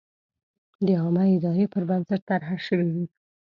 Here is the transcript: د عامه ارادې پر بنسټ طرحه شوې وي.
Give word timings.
د 0.85 0.87
عامه 0.99 1.23
ارادې 1.35 1.65
پر 1.73 1.83
بنسټ 1.89 2.21
طرحه 2.29 2.57
شوې 2.67 2.87
وي. 2.95 3.05